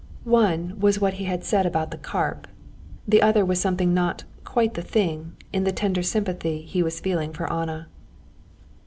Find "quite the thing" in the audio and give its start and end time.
4.43-5.33